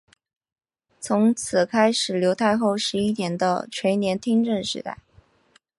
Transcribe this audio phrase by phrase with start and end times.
[0.99, 4.97] 从此开始刘太后十一年的垂帘听政时代。